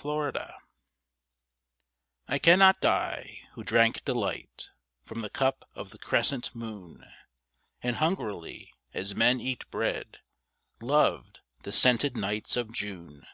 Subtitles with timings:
[0.00, 0.52] The Wine
[2.28, 4.70] I cannot die, who drank delight
[5.04, 7.04] From the cup of the crescent moon,
[7.82, 10.20] And hungrily as men eat bread,
[10.80, 13.26] Loved the scented nights of June.